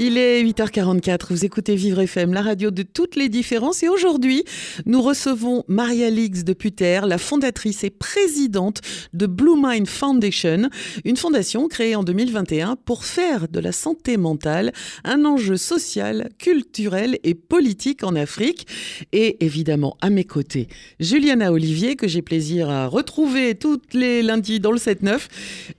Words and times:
Il 0.00 0.18
est 0.18 0.42
8h44, 0.42 1.26
vous 1.30 1.44
écoutez 1.44 1.76
Vivre 1.76 2.00
FM, 2.00 2.34
la 2.34 2.42
radio 2.42 2.72
de 2.72 2.82
toutes 2.82 3.14
les 3.14 3.28
différences. 3.28 3.84
Et 3.84 3.88
aujourd'hui, 3.88 4.42
nous 4.86 5.00
recevons 5.00 5.62
Maria 5.68 6.10
Lix 6.10 6.42
de 6.42 6.52
Puter, 6.52 7.02
la 7.06 7.16
fondatrice 7.16 7.84
et 7.84 7.90
présidente 7.90 8.80
de 9.12 9.26
Blue 9.26 9.54
Mind 9.56 9.86
Foundation, 9.86 10.68
une 11.04 11.16
fondation 11.16 11.68
créée 11.68 11.94
en 11.94 12.02
2021 12.02 12.74
pour 12.84 13.04
faire 13.04 13.46
de 13.46 13.60
la 13.60 13.70
santé 13.70 14.16
mentale 14.16 14.72
un 15.04 15.24
enjeu 15.24 15.56
social, 15.56 16.28
culturel 16.38 17.20
et 17.22 17.34
politique 17.34 18.02
en 18.02 18.16
Afrique. 18.16 18.66
Et 19.12 19.44
évidemment, 19.44 19.96
à 20.00 20.10
mes 20.10 20.24
côtés, 20.24 20.66
Juliana 20.98 21.52
Olivier, 21.52 21.94
que 21.94 22.08
j'ai 22.08 22.22
plaisir 22.22 22.68
à 22.68 22.88
retrouver 22.88 23.54
toutes 23.54 23.94
les 23.94 24.22
lundis 24.22 24.58
dans 24.58 24.72
le 24.72 24.78
7-9 24.78 25.28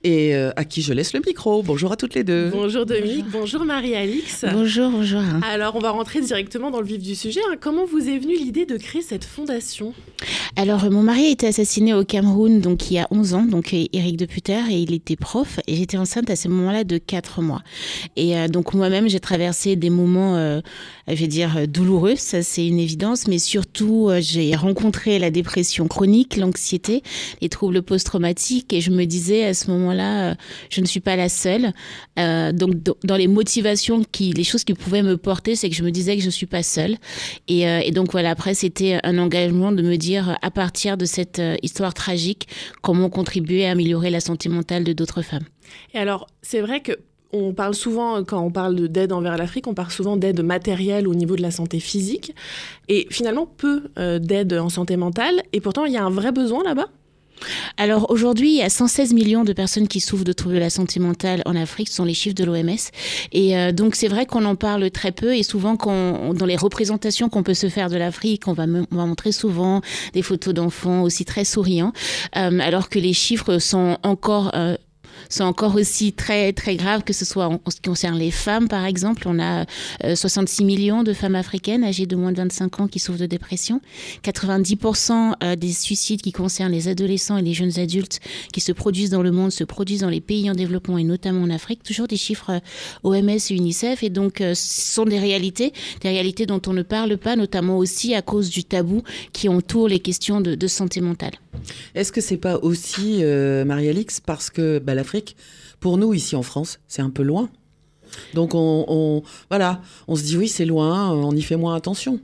et 0.04 0.34
euh, 0.34 0.52
à 0.56 0.64
qui 0.64 0.80
je 0.80 0.94
laisse 0.94 1.12
le 1.12 1.20
micro. 1.20 1.62
Bonjour 1.62 1.92
à 1.92 1.96
toutes 1.96 2.14
les 2.14 2.24
deux. 2.24 2.48
Bonjour 2.48 2.86
Dominique, 2.86 3.26
bonjour 3.30 3.66
Bonjour, 4.52 4.90
bonjour. 4.90 5.20
Alors, 5.42 5.74
on 5.76 5.80
va 5.80 5.90
rentrer 5.90 6.20
directement 6.20 6.70
dans 6.70 6.80
le 6.80 6.86
vif 6.86 6.98
du 7.02 7.14
sujet. 7.14 7.40
hein. 7.50 7.56
Comment 7.60 7.84
vous 7.86 8.08
est 8.08 8.18
venue 8.18 8.36
l'idée 8.36 8.66
de 8.66 8.76
créer 8.76 9.02
cette 9.02 9.24
fondation? 9.24 9.92
Alors, 10.56 10.90
mon 10.90 11.02
mari 11.02 11.26
a 11.26 11.30
été 11.30 11.46
assassiné 11.48 11.92
au 11.92 12.04
Cameroun 12.04 12.60
donc 12.60 12.90
il 12.90 12.94
y 12.94 12.98
a 12.98 13.06
11 13.10 13.34
ans, 13.34 13.42
donc 13.44 13.74
euh, 13.74 13.84
Éric 13.92 14.16
Deputer, 14.16 14.60
et 14.70 14.78
il 14.78 14.92
était 14.94 15.16
prof. 15.16 15.58
Et 15.66 15.76
j'étais 15.76 15.96
enceinte 15.98 16.30
à 16.30 16.36
ce 16.36 16.48
moment-là 16.48 16.84
de 16.84 16.98
4 16.98 17.42
mois. 17.42 17.62
Et 18.16 18.36
euh, 18.36 18.48
donc, 18.48 18.72
moi-même, 18.74 19.08
j'ai 19.08 19.20
traversé 19.20 19.76
des 19.76 19.90
moments, 19.90 20.36
euh, 20.36 20.60
je 21.08 21.14
vais 21.14 21.26
dire, 21.26 21.56
euh, 21.58 21.66
douloureux, 21.66 22.14
ça 22.16 22.42
c'est 22.42 22.66
une 22.66 22.78
évidence, 22.78 23.26
mais 23.28 23.38
surtout, 23.38 24.08
euh, 24.08 24.20
j'ai 24.22 24.54
rencontré 24.56 25.18
la 25.18 25.30
dépression 25.30 25.88
chronique, 25.88 26.36
l'anxiété, 26.36 27.02
les 27.42 27.48
troubles 27.48 27.82
post-traumatiques, 27.82 28.72
et 28.72 28.80
je 28.80 28.90
me 28.90 29.04
disais 29.04 29.44
à 29.44 29.54
ce 29.54 29.70
moment-là, 29.70 30.30
euh, 30.30 30.34
je 30.70 30.80
ne 30.80 30.86
suis 30.86 31.00
pas 31.00 31.16
la 31.16 31.28
seule. 31.28 31.72
Euh, 32.18 32.52
donc, 32.52 32.74
do- 32.82 32.96
dans 33.04 33.16
les 33.16 33.28
motivations, 33.28 33.95
les 34.20 34.44
choses 34.44 34.64
qui 34.64 34.74
pouvaient 34.74 35.02
me 35.02 35.16
porter, 35.16 35.56
c'est 35.56 35.68
que 35.70 35.74
je 35.76 35.82
me 35.82 35.90
disais 35.90 36.14
que 36.16 36.20
je 36.22 36.26
ne 36.26 36.30
suis 36.30 36.46
pas 36.46 36.62
seule. 36.62 36.96
Et, 37.48 37.68
euh, 37.68 37.80
et 37.84 37.90
donc, 37.90 38.12
voilà, 38.12 38.30
après, 38.30 38.54
c'était 38.54 38.98
un 39.02 39.18
engagement 39.18 39.72
de 39.72 39.82
me 39.82 39.96
dire, 39.96 40.38
à 40.42 40.50
partir 40.50 40.96
de 40.96 41.04
cette 41.04 41.38
euh, 41.38 41.56
histoire 41.62 41.94
tragique, 41.94 42.48
comment 42.82 43.10
contribuer 43.10 43.66
à 43.66 43.70
améliorer 43.72 44.10
la 44.10 44.20
santé 44.20 44.48
mentale 44.48 44.84
de 44.84 44.92
d'autres 44.92 45.22
femmes. 45.22 45.44
Et 45.94 45.98
alors, 45.98 46.26
c'est 46.42 46.60
vrai 46.60 46.80
que 46.80 46.92
on 47.32 47.52
parle 47.52 47.74
souvent, 47.74 48.22
quand 48.24 48.40
on 48.40 48.50
parle 48.52 48.76
de- 48.76 48.86
d'aide 48.86 49.12
envers 49.12 49.36
l'Afrique, 49.36 49.66
on 49.66 49.74
parle 49.74 49.90
souvent 49.90 50.16
d'aide 50.16 50.40
matérielle 50.42 51.08
au 51.08 51.14
niveau 51.14 51.34
de 51.36 51.42
la 51.42 51.50
santé 51.50 51.80
physique, 51.80 52.32
et 52.88 53.08
finalement 53.10 53.46
peu 53.46 53.82
euh, 53.98 54.18
d'aide 54.20 54.54
en 54.54 54.68
santé 54.68 54.96
mentale. 54.96 55.42
Et 55.52 55.60
pourtant, 55.60 55.84
il 55.84 55.92
y 55.92 55.96
a 55.96 56.04
un 56.04 56.10
vrai 56.10 56.30
besoin 56.32 56.62
là-bas. 56.62 56.86
Alors 57.76 58.10
aujourd'hui, 58.10 58.50
il 58.50 58.56
y 58.56 58.62
a 58.62 58.70
116 58.70 59.12
millions 59.12 59.44
de 59.44 59.52
personnes 59.52 59.88
qui 59.88 60.00
souffrent 60.00 60.24
de 60.24 60.32
troubles 60.32 60.54
de 60.56 60.60
la 60.60 60.70
santé 60.70 61.00
mentale 61.00 61.42
en 61.46 61.54
Afrique, 61.56 61.88
ce 61.88 61.94
sont 61.96 62.04
les 62.04 62.14
chiffres 62.14 62.34
de 62.34 62.44
l'OMS. 62.44 62.76
Et 63.32 63.56
euh, 63.56 63.72
donc 63.72 63.94
c'est 63.94 64.08
vrai 64.08 64.26
qu'on 64.26 64.44
en 64.44 64.56
parle 64.56 64.90
très 64.90 65.12
peu. 65.12 65.34
Et 65.36 65.42
souvent 65.42 65.74
dans 65.76 66.46
les 66.46 66.56
représentations 66.56 67.28
qu'on 67.28 67.42
peut 67.42 67.54
se 67.54 67.68
faire 67.68 67.90
de 67.90 67.96
l'Afrique, 67.96 68.48
on 68.48 68.52
va, 68.52 68.66
me- 68.66 68.86
on 68.90 68.96
va 68.96 69.06
montrer 69.06 69.32
souvent 69.32 69.80
des 70.14 70.22
photos 70.22 70.54
d'enfants 70.54 71.02
aussi 71.02 71.24
très 71.24 71.44
souriants, 71.44 71.92
euh, 72.36 72.58
alors 72.60 72.88
que 72.88 72.98
les 72.98 73.12
chiffres 73.12 73.58
sont 73.58 73.98
encore... 74.02 74.50
euh, 74.54 74.76
sont 75.28 75.44
encore 75.44 75.74
aussi 75.74 76.12
très 76.12 76.52
très 76.52 76.76
graves 76.76 77.02
que 77.04 77.12
ce 77.12 77.24
soit 77.24 77.46
en, 77.46 77.60
ce 77.68 77.76
qui 77.76 77.82
concerne 77.82 78.18
les 78.18 78.30
femmes 78.30 78.68
par 78.68 78.84
exemple 78.84 79.24
on 79.26 79.38
a 79.38 79.64
euh, 80.04 80.14
66 80.14 80.64
millions 80.64 81.02
de 81.02 81.12
femmes 81.12 81.34
africaines 81.34 81.84
âgées 81.84 82.06
de 82.06 82.16
moins 82.16 82.32
de 82.32 82.38
25 82.38 82.80
ans 82.80 82.88
qui 82.88 82.98
souffrent 82.98 83.20
de 83.20 83.26
dépression 83.26 83.80
90% 84.22 85.34
euh, 85.42 85.56
des 85.56 85.72
suicides 85.72 86.22
qui 86.22 86.32
concernent 86.32 86.72
les 86.72 86.88
adolescents 86.88 87.38
et 87.38 87.42
les 87.42 87.54
jeunes 87.54 87.78
adultes 87.78 88.20
qui 88.52 88.60
se 88.60 88.72
produisent 88.72 89.10
dans 89.10 89.22
le 89.22 89.32
monde 89.32 89.52
se 89.52 89.64
produisent 89.64 90.00
dans 90.00 90.08
les 90.08 90.20
pays 90.20 90.50
en 90.50 90.54
développement 90.54 90.98
et 90.98 91.04
notamment 91.04 91.42
en 91.42 91.50
Afrique. 91.50 91.82
Toujours 91.82 92.06
des 92.06 92.16
chiffres 92.16 92.50
euh, 92.50 92.60
OMS 93.02 93.38
et 93.50 93.54
UNICEF. 93.54 94.02
Et 94.02 94.10
donc, 94.10 94.40
euh, 94.40 94.54
ce 94.54 94.92
sont 94.92 95.04
des 95.04 95.18
réalités, 95.18 95.72
des 96.00 96.08
réalités 96.08 96.46
dont 96.46 96.60
on 96.66 96.72
ne 96.72 96.82
parle 96.82 97.16
pas, 97.16 97.36
notamment 97.36 97.78
aussi 97.78 98.14
à 98.14 98.22
cause 98.22 98.50
du 98.50 98.64
tabou 98.64 99.02
qui 99.32 99.48
entoure 99.48 99.88
les 99.88 100.00
questions 100.00 100.40
de, 100.40 100.54
de 100.54 100.66
santé 100.66 101.00
mentale. 101.00 101.32
Est-ce 101.94 102.12
que 102.12 102.20
c'est 102.20 102.36
pas 102.36 102.58
aussi, 102.58 103.18
euh, 103.22 103.64
Marie-Alix, 103.64 104.20
parce 104.20 104.50
que 104.50 104.78
bah, 104.78 104.94
l'Afrique, 104.94 105.15
pour 105.80 105.98
nous, 105.98 106.14
ici 106.14 106.36
en 106.36 106.42
France, 106.42 106.80
c'est 106.88 107.02
un 107.02 107.10
peu 107.10 107.22
loin 107.22 107.48
Donc, 108.34 108.54
on, 108.54 109.22
voilà, 109.48 109.80
on 110.08 110.16
se 110.16 110.22
dit 110.22 110.36
oui, 110.36 110.48
c'est 110.48 110.64
loin, 110.64 111.10
on 111.10 111.32
y 111.32 111.42
fait 111.42 111.56
moins 111.56 111.74
attention. 111.74 112.20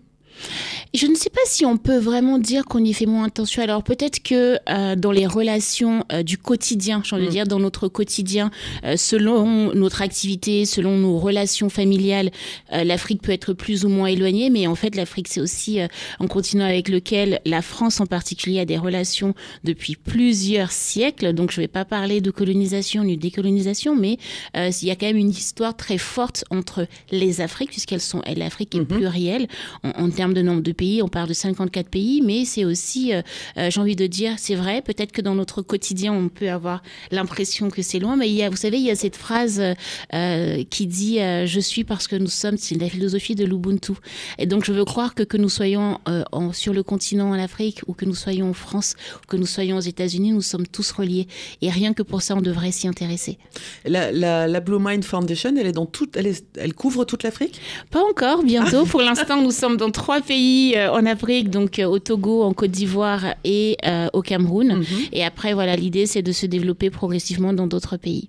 Je 0.95 1.07
ne 1.07 1.15
sais 1.15 1.31
pas 1.31 1.41
si 1.47 1.65
on 1.65 1.79
peut 1.79 1.97
vraiment 1.97 2.39
dire 2.39 2.67
qu'on 2.67 2.85
y 2.85 2.93
fait 2.93 3.07
moins 3.07 3.25
attention. 3.27 3.63
Alors 3.63 3.83
peut-être 3.83 4.23
que 4.23 4.59
euh, 4.69 4.95
dans 4.95 5.11
les 5.11 5.27
relations 5.27 6.05
euh, 6.13 6.23
du 6.23 6.37
quotidien, 6.37 7.01
j'ai 7.03 7.17
envie 7.17 7.25
de 7.25 7.31
Mm. 7.31 7.33
dire 7.33 7.47
dans 7.47 7.59
notre 7.61 7.89
quotidien, 7.89 8.51
euh, 8.85 8.99
selon 8.99 9.73
notre 9.75 10.03
activité, 10.03 10.67
selon 10.67 10.99
nos 10.99 11.19
relations 11.19 11.71
familiales, 11.71 12.31
euh, 12.75 12.85
l'Afrique 12.85 13.23
peut 13.23 13.33
être 13.33 13.55
plus 13.55 13.87
ou 13.87 13.89
moins 13.89 14.07
éloignée. 14.09 14.51
Mais 14.51 14.67
en 14.67 14.75
fait, 14.75 14.95
l'Afrique, 14.95 15.29
c'est 15.29 15.41
aussi 15.41 15.81
euh, 15.81 15.87
un 16.21 16.27
continent 16.27 16.67
avec 16.67 16.91
lequel 16.91 17.41
la 17.47 17.63
France 17.63 17.99
en 18.01 18.07
particulier 18.07 18.61
a 18.61 18.67
des 18.67 18.77
relations 18.77 19.35
depuis 19.65 19.97
plusieurs 19.97 20.73
siècles. 20.73 21.33
Donc 21.33 21.53
je 21.53 21.61
ne 21.61 21.65
vais 21.65 21.69
pas 21.69 21.87
parler 21.87 22.21
de 22.21 22.31
colonisation 22.31 23.03
ni 23.05 23.17
de 23.17 23.23
décolonisation, 23.23 23.97
mais 23.97 24.19
euh, 24.59 24.71
il 24.83 24.89
y 24.89 24.91
a 24.91 24.97
quand 24.97 25.07
même 25.07 25.17
une 25.17 25.31
histoire 25.31 25.75
très 25.75 25.97
forte 25.97 26.45
entre 26.51 26.87
les 27.11 27.41
Afriques, 27.41 27.71
puisqu'elles 27.71 28.03
sont, 28.03 28.21
l'Afrique 28.37 28.75
est 28.75 28.81
Mhm. 28.81 28.87
plurielle 28.87 29.47
en, 29.85 29.89
en 30.05 30.11
termes 30.11 30.35
de 30.35 30.43
nombre 30.43 30.61
de 30.61 30.73
pays. 30.73 30.82
On 31.03 31.09
parle 31.09 31.29
de 31.29 31.35
54 31.35 31.89
pays, 31.89 32.23
mais 32.25 32.45
c'est 32.45 32.65
aussi, 32.65 33.13
euh, 33.15 33.23
euh, 33.57 33.71
j'ai 33.71 33.81
envie 33.81 33.97
de 33.97 34.07
dire, 34.07 34.35
c'est 34.39 34.55
vrai, 34.55 34.83
peut-être 34.83 35.13
que 35.13 35.21
dans 35.23 35.35
notre 35.35 35.63
quotidien, 35.63 36.13
on 36.13 36.29
peut 36.29 36.51
avoir 36.51 36.83
l'impression 37.11 37.71
que 37.71 37.83
c'est 37.83 37.99
loin, 37.99 38.17
mais 38.17 38.29
il 38.29 38.35
y 38.35 38.43
a, 38.43 38.51
vous 38.51 38.57
savez, 38.57 38.79
il 38.79 38.85
y 38.85 38.91
a 38.91 38.97
cette 38.97 39.17
phrase 39.17 39.63
euh, 40.15 40.65
qui 40.71 40.87
dit 40.87 41.19
Je 41.47 41.61
suis 41.61 41.85
parce 41.85 42.09
que 42.09 42.17
nous 42.17 42.27
sommes, 42.29 42.57
c'est 42.57 42.75
la 42.81 42.89
philosophie 42.89 43.35
de 43.35 43.45
l'Ubuntu. 43.45 43.93
Et 44.39 44.47
donc, 44.47 44.65
je 44.65 44.73
veux 44.73 44.85
croire 44.85 45.15
que 45.15 45.23
que 45.23 45.37
nous 45.37 45.49
soyons 45.49 45.99
en- 46.33 46.53
sur 46.53 46.73
le 46.73 46.83
continent 46.83 47.31
en 47.31 47.39
Afrique, 47.39 47.81
ou 47.87 47.93
que 47.95 48.05
nous 48.05 48.15
soyons 48.15 48.51
en 48.51 48.55
France, 48.55 48.95
ou 49.23 49.27
que 49.29 49.37
nous 49.37 49.47
soyons 49.47 49.77
aux 49.77 49.81
États-Unis, 49.81 50.33
nous 50.33 50.41
sommes 50.43 50.67
tous 50.67 50.91
reliés. 50.93 51.27
Et 51.61 51.71
rien 51.71 51.93
que 51.95 52.03
pour 52.03 52.23
ça, 52.23 52.35
on 52.37 52.41
devrait 52.41 52.73
s'y 52.73 52.89
intéresser. 52.89 53.39
La, 53.85 54.11
la, 54.11 54.47
la 54.49 54.61
Blue 54.61 54.79
Mind 54.81 55.05
Foundation, 55.05 55.55
elle, 55.59 55.67
est 55.67 55.73
dans 55.73 55.87
toute, 55.87 56.17
elle, 56.17 56.27
est- 56.27 56.45
elle 56.59 56.75
couvre 56.75 57.05
toute 57.05 57.23
l'Afrique? 57.23 57.61
Pas 57.91 58.03
encore, 58.11 58.43
bientôt. 58.43 58.85
Pour 58.85 59.01
l'instant, 59.03 59.41
nous 59.41 59.51
sommes 59.53 59.77
dans 59.77 59.91
trois 59.91 60.21
pays 60.21 60.72
euh, 60.77 60.91
en 60.93 61.07
Afrique, 61.07 61.51
donc 61.51 61.79
euh, 61.79 61.85
au 61.87 61.99
Togo, 61.99 62.43
en 62.43 62.53
Côte 62.53 62.71
d'Ivoire 62.71 63.35
et 63.45 63.77
euh, 63.87 64.09
au 64.13 64.23
Cameroun. 64.23 64.77
Mhm. 64.77 64.85
Et 65.13 65.25
après, 65.25 65.55
voilà, 65.55 65.77
l'idée, 65.77 66.07
c'est 66.07 66.23
de 66.23 66.33
se 66.33 66.47
développer 66.47 66.91
progressivement 66.91 67.53
dans 67.53 67.67
d'autres 67.67 67.97
pays. 67.97 68.29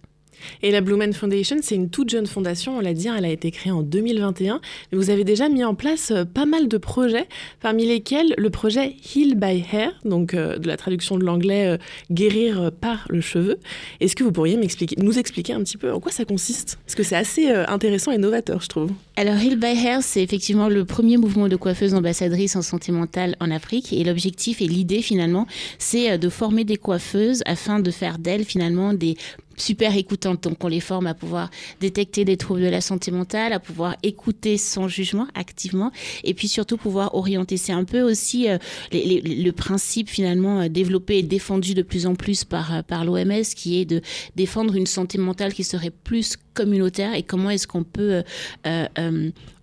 Et 0.61 0.71
la 0.71 0.81
Blue 0.81 0.95
Man 0.95 1.13
Foundation, 1.13 1.57
c'est 1.61 1.75
une 1.75 1.89
toute 1.89 2.09
jeune 2.09 2.27
fondation, 2.27 2.77
on 2.77 2.81
l'a 2.81 2.93
dit, 2.93 3.09
hein, 3.09 3.15
elle 3.17 3.25
a 3.25 3.29
été 3.29 3.51
créée 3.51 3.71
en 3.71 3.81
2021. 3.81 4.61
Mais 4.91 4.97
vous 4.97 5.09
avez 5.09 5.23
déjà 5.23 5.49
mis 5.49 5.63
en 5.63 5.75
place 5.75 6.11
euh, 6.11 6.25
pas 6.25 6.45
mal 6.45 6.67
de 6.67 6.77
projets, 6.77 7.27
parmi 7.61 7.85
lesquels 7.85 8.33
le 8.37 8.49
projet 8.49 8.95
Heal 9.15 9.35
by 9.35 9.63
Hair, 9.71 9.91
donc 10.05 10.33
euh, 10.33 10.57
de 10.57 10.67
la 10.67 10.77
traduction 10.77 11.17
de 11.17 11.23
l'anglais 11.23 11.67
euh, 11.67 11.77
guérir 12.11 12.71
par 12.79 13.05
le 13.09 13.21
cheveu. 13.21 13.59
Est-ce 13.99 14.15
que 14.15 14.23
vous 14.23 14.31
pourriez 14.31 14.57
nous 14.97 15.19
expliquer 15.19 15.53
un 15.53 15.63
petit 15.63 15.77
peu 15.77 15.91
en 15.91 15.99
quoi 15.99 16.11
ça 16.11 16.25
consiste? 16.25 16.77
Parce 16.85 16.95
que 16.95 17.03
c'est 17.03 17.15
assez 17.15 17.49
intéressant 17.49 18.11
et 18.11 18.17
novateur, 18.17 18.61
je 18.61 18.67
trouve. 18.67 18.91
Alors, 19.15 19.35
Heal 19.35 19.57
by 19.57 19.67
Hair, 19.67 20.01
c'est 20.01 20.23
effectivement 20.23 20.69
le 20.69 20.85
premier 20.85 21.17
mouvement 21.17 21.47
de 21.47 21.55
coiffeuses 21.55 21.93
ambassadrices 21.93 22.55
en 22.55 22.61
santé 22.61 22.91
mentale 22.91 23.35
en 23.39 23.51
Afrique. 23.51 23.93
Et 23.93 24.03
l'objectif 24.03 24.61
et 24.61 24.67
l'idée, 24.67 25.01
finalement, 25.01 25.47
c'est 25.77 26.17
de 26.17 26.29
former 26.29 26.63
des 26.63 26.77
coiffeuses 26.77 27.41
afin 27.45 27.79
de 27.79 27.91
faire 27.91 28.17
d'elles, 28.17 28.45
finalement, 28.45 28.93
des 28.93 29.15
super 29.57 29.95
écoutantes. 29.95 30.43
Donc, 30.43 30.63
on 30.63 30.67
les 30.67 30.79
forme 30.79 31.07
à 31.07 31.13
pouvoir 31.13 31.49
détecter 31.79 32.25
des 32.25 32.37
troubles 32.37 32.61
de 32.61 32.67
la 32.67 32.81
santé 32.81 33.11
mentale, 33.11 33.53
à 33.53 33.59
pouvoir 33.59 33.95
écouter 34.03 34.57
sans 34.57 34.87
jugement 34.87 35.27
activement, 35.35 35.91
et 36.23 36.33
puis 36.33 36.47
surtout 36.47 36.77
pouvoir 36.77 37.15
orienter. 37.15 37.57
C'est 37.57 37.73
un 37.73 37.83
peu 37.83 38.01
aussi 38.01 38.49
euh, 38.49 38.57
le 38.91 39.51
principe 39.51 40.09
finalement 40.09 40.61
euh, 40.61 40.67
développé 40.69 41.17
et 41.17 41.23
défendu 41.23 41.73
de 41.73 41.81
plus 41.81 42.05
en 42.05 42.15
plus 42.15 42.43
par, 42.43 42.73
euh, 42.73 42.81
par 42.81 43.05
l'OMS, 43.05 43.43
qui 43.55 43.79
est 43.79 43.85
de 43.85 44.01
défendre 44.35 44.75
une 44.75 44.87
santé 44.87 45.17
mentale 45.17 45.53
qui 45.53 45.63
serait 45.63 45.91
plus 45.91 46.35
communautaire 46.53 47.13
et 47.15 47.23
comment 47.23 47.49
est-ce 47.49 47.67
qu'on 47.67 47.83
peut 47.83 48.23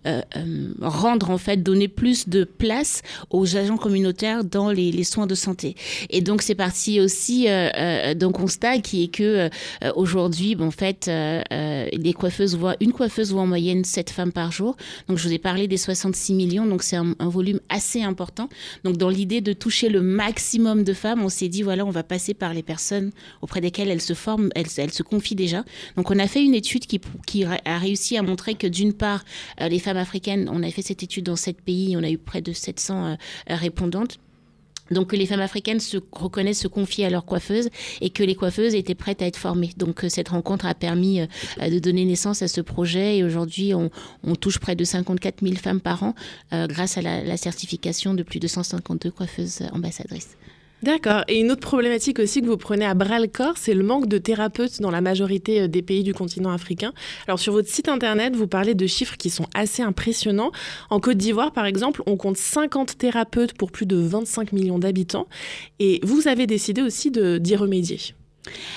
euh, 0.07 0.21
euh, 0.35 0.73
rendre 0.81 1.29
en 1.29 1.37
fait 1.37 1.57
donner 1.57 1.87
plus 1.87 2.27
de 2.27 2.43
place 2.43 3.03
aux 3.29 3.55
agents 3.55 3.77
communautaires 3.77 4.43
dans 4.43 4.71
les, 4.71 4.91
les 4.91 5.03
soins 5.03 5.27
de 5.27 5.35
santé. 5.35 5.75
Et 6.09 6.21
donc 6.21 6.41
c'est 6.41 6.55
parti 6.55 6.99
aussi 6.99 7.45
euh, 7.47 8.15
d'un 8.15 8.31
constat 8.31 8.79
qui 8.79 9.03
est 9.03 9.07
que 9.09 9.49
aujourd'hui, 9.95 10.55
bon, 10.55 10.67
en 10.67 10.71
fait, 10.71 11.09
les 11.91 12.13
coiffeuses 12.13 12.55
voient, 12.55 12.75
une 12.79 12.93
coiffeuse 12.93 13.31
voit 13.31 13.41
en 13.41 13.47
moyenne 13.47 13.83
7 13.83 14.09
femmes 14.09 14.31
par 14.31 14.51
jour. 14.51 14.75
Donc, 15.07 15.17
je 15.17 15.27
vous 15.27 15.33
ai 15.33 15.39
parlé 15.39 15.67
des 15.67 15.77
66 15.77 16.33
millions, 16.33 16.65
donc 16.65 16.83
c'est 16.83 16.95
un, 16.95 17.15
volume 17.19 17.59
assez 17.69 18.01
important. 18.01 18.49
Donc, 18.83 18.97
dans 18.97 19.09
l'idée 19.09 19.41
de 19.41 19.53
toucher 19.53 19.89
le 19.89 20.01
maximum 20.01 20.83
de 20.83 20.93
femmes, 20.93 21.21
on 21.23 21.29
s'est 21.29 21.47
dit, 21.47 21.63
voilà, 21.63 21.85
on 21.85 21.89
va 21.89 22.03
passer 22.03 22.33
par 22.33 22.53
les 22.53 22.63
personnes 22.63 23.11
auprès 23.41 23.61
desquelles 23.61 23.89
elles 23.89 24.01
se 24.01 24.13
forment, 24.13 24.49
elles, 24.55 24.69
se 24.69 25.03
confient 25.03 25.35
déjà. 25.35 25.63
Donc, 25.95 26.11
on 26.11 26.19
a 26.19 26.27
fait 26.27 26.43
une 26.43 26.55
étude 26.55 26.85
qui, 26.85 27.43
a 27.45 27.77
réussi 27.77 28.17
à 28.17 28.23
montrer 28.23 28.55
que 28.55 28.67
d'une 28.67 28.93
part, 28.93 29.23
les 29.59 29.79
femmes 29.79 29.97
africaines, 29.97 30.49
on 30.51 30.63
a 30.63 30.71
fait 30.71 30.81
cette 30.81 31.03
étude 31.03 31.25
dans 31.25 31.35
sept 31.35 31.61
pays, 31.61 31.95
on 31.97 32.03
a 32.03 32.09
eu 32.09 32.17
près 32.17 32.41
de 32.41 32.53
700 32.53 33.17
répondantes. 33.47 34.19
Donc 34.91 35.07
que 35.07 35.15
les 35.15 35.25
femmes 35.25 35.41
africaines 35.41 35.79
se 35.79 35.97
reconnaissent, 36.11 36.59
se 36.59 36.67
confient 36.67 37.05
à 37.05 37.09
leurs 37.09 37.25
coiffeuses 37.25 37.69
et 38.01 38.09
que 38.09 38.23
les 38.23 38.35
coiffeuses 38.35 38.75
étaient 38.75 38.95
prêtes 38.95 39.21
à 39.21 39.27
être 39.27 39.37
formées. 39.37 39.71
Donc 39.77 40.05
cette 40.09 40.29
rencontre 40.29 40.65
a 40.65 40.73
permis 40.73 41.21
de 41.59 41.79
donner 41.79 42.05
naissance 42.05 42.41
à 42.41 42.47
ce 42.47 42.61
projet 42.61 43.17
et 43.17 43.23
aujourd'hui 43.23 43.73
on, 43.73 43.89
touche 44.35 44.59
près 44.59 44.75
de 44.75 44.83
54 44.83 45.43
000 45.43 45.55
femmes 45.55 45.81
par 45.81 46.03
an 46.03 46.15
grâce 46.51 46.97
à 46.97 47.01
la, 47.01 47.23
la 47.23 47.37
certification 47.37 48.13
de 48.13 48.23
plus 48.23 48.39
de 48.39 48.47
152 48.47 49.11
coiffeuses 49.11 49.61
ambassadrices. 49.73 50.37
D'accord. 50.83 51.23
Et 51.27 51.39
une 51.39 51.51
autre 51.51 51.61
problématique 51.61 52.17
aussi 52.17 52.41
que 52.41 52.47
vous 52.47 52.57
prenez 52.57 52.85
à 52.85 52.95
bras 52.95 53.19
le 53.19 53.27
corps, 53.27 53.57
c'est 53.57 53.75
le 53.75 53.83
manque 53.83 54.07
de 54.07 54.17
thérapeutes 54.17 54.81
dans 54.81 54.89
la 54.89 55.01
majorité 55.01 55.61
euh, 55.61 55.67
des 55.67 55.83
pays 55.83 56.03
du 56.03 56.13
continent 56.13 56.51
africain. 56.51 56.91
Alors 57.27 57.39
sur 57.39 57.53
votre 57.53 57.69
site 57.69 57.87
internet, 57.87 58.35
vous 58.35 58.47
parlez 58.47 58.73
de 58.73 58.87
chiffres 58.87 59.15
qui 59.15 59.29
sont 59.29 59.45
assez 59.53 59.83
impressionnants. 59.83 60.51
En 60.89 60.99
Côte 60.99 61.17
d'Ivoire, 61.17 61.51
par 61.51 61.65
exemple, 61.65 62.01
on 62.07 62.17
compte 62.17 62.37
50 62.37 62.97
thérapeutes 62.97 63.53
pour 63.53 63.71
plus 63.71 63.85
de 63.85 63.97
25 63.97 64.53
millions 64.53 64.79
d'habitants. 64.79 65.27
Et 65.79 65.99
vous 66.03 66.27
avez 66.27 66.47
décidé 66.47 66.81
aussi 66.81 67.11
d'y 67.11 67.55
remédier. 67.55 67.99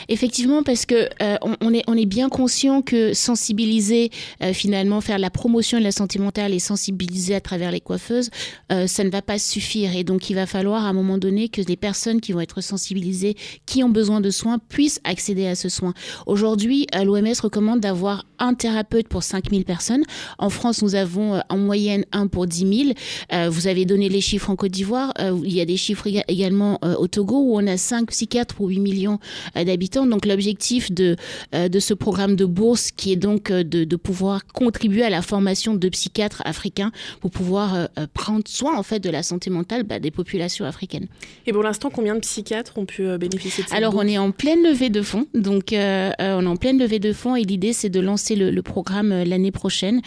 Effectivement, 0.09 0.63
parce 0.63 0.85
que 0.85 1.09
euh, 1.23 1.37
on, 1.61 1.73
est, 1.73 1.83
on 1.87 1.97
est 1.97 2.07
bien 2.07 2.29
conscient 2.29 2.83
que 2.83 3.15
sensibiliser, 3.15 4.11
euh, 4.43 4.53
finalement, 4.53 5.01
faire 5.01 5.19
la 5.19 5.31
promotion 5.31 5.79
de 5.79 5.85
la 5.85 5.93
santé 5.93 6.19
mentale 6.19 6.53
et 6.53 6.59
sensibiliser 6.59 7.35
à 7.35 7.41
travers 7.41 7.71
les 7.71 7.81
coiffeuses, 7.81 8.31
euh, 8.73 8.87
ça 8.87 9.05
ne 9.05 9.11
va 9.11 9.23
pas 9.23 9.39
suffire. 9.39 9.97
Et 9.97 10.05
donc, 10.05 10.29
il 10.29 10.35
va 10.35 10.47
falloir 10.47 10.85
à 10.85 10.89
un 10.89 10.93
moment 10.93 11.19
donné 11.19 11.49
que 11.49 11.63
les 11.63 11.77
personnes 11.77 12.21
qui 12.21 12.33
vont 12.33 12.41
être 12.41 12.61
sensibilisées, 12.61 13.37
qui 13.67 13.83
ont 13.83 13.89
besoin 13.89 14.21
de 14.21 14.31
soins, 14.31 14.59
puissent 14.59 15.01
accéder 15.05 15.47
à 15.47 15.55
ce 15.55 15.69
soin. 15.69 15.95
Aujourd'hui, 16.27 16.87
l'OMS 16.95 17.41
recommande 17.43 17.81
d'avoir 17.81 18.27
un 18.39 18.55
thérapeute 18.55 19.09
pour 19.09 19.23
5000 19.23 19.65
personnes. 19.65 20.05
En 20.39 20.51
France, 20.51 20.83
nous 20.83 20.95
avons 20.95 21.41
en 21.49 21.57
moyenne 21.57 22.05
un 22.13 22.27
pour 22.27 22.47
10 22.47 22.95
000. 23.31 23.51
vous 23.51 23.67
avez 23.67 23.85
donné 23.85 24.09
les 24.09 24.21
chiffres 24.21 24.51
en 24.51 24.57
Côte 24.57 24.73
d'Ivoire. 24.73 25.13
il 25.19 25.53
y 25.53 25.61
a 25.61 25.65
des 25.65 25.77
chiffres 25.77 26.07
également 26.29 26.79
au 26.99 27.07
Togo 27.07 27.37
où 27.37 27.57
on 27.59 27.67
a 27.67 27.77
5 27.77 28.09
psychiatres 28.09 28.55
pour 28.55 28.69
8 28.69 28.81
millions 28.81 29.19
d'habitants. 29.62 30.06
Donc 30.06 30.27
l'objectif 30.27 30.91
de, 30.91 31.17
euh, 31.55 31.69
de 31.69 31.79
ce 31.79 31.95
programme 31.95 32.35
de 32.35 32.45
bourse 32.45 32.91
qui 32.91 33.12
est 33.12 33.17
donc 33.17 33.51
euh, 33.51 33.62
de, 33.62 33.85
de, 33.85 33.97
pouvoir 33.97 34.47
contribuer 34.47 35.05
à 35.05 35.11
la 35.11 35.23
formation 35.23 35.75
de 35.75 35.89
psychiatres 35.89 36.43
africains 36.45 36.91
pour 37.21 37.31
pouvoir 37.31 37.75
euh, 37.75 37.87
prendre 38.12 38.45
soin 38.47 38.77
en 38.77 38.83
fait 38.83 38.99
de 38.99 39.11
la 39.11 39.23
santé 39.23 39.51
mentale 39.51 39.85
bah, 39.85 40.01
des 40.01 40.11
populations 40.11 40.65
africaines. 40.65 41.06
Et 41.47 41.53
pour 41.53 41.62
l'instant, 41.62 41.91
combien 41.91 42.15
de 42.15 42.21
psychiatres 42.21 42.77
ont 42.79 42.87
pu 42.87 43.05
bénéficier 43.19 43.62
de 43.62 43.69
cette 43.69 43.77
Alors 43.77 43.95
on 43.97 44.06
est 44.06 44.19
en 44.19 44.33
pleine 44.33 44.62
levée 44.62 44.91
de 44.91 45.03
fonds, 45.03 45.27
donc 45.35 45.69
on 45.73 45.75
est 45.77 46.47
en 46.47 46.56
pleine 46.56 46.79
levée 46.79 46.99
de 46.99 47.12
fonds 47.12 47.37
et 47.37 47.43
l'idée 47.43 47.73
c'est 47.73 47.91
de 47.91 48.01
lancer 48.01 48.35
le, 48.35 48.51
le 48.51 48.62
programme 48.62 49.11
l'année 49.11 49.53
prochaine 49.53 50.01